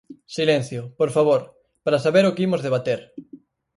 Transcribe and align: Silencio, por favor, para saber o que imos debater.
Silencio, 0.37 0.81
por 0.99 1.09
favor, 1.15 1.41
para 1.85 2.03
saber 2.05 2.23
o 2.25 2.33
que 2.35 2.45
imos 2.47 2.63
debater. 2.67 2.99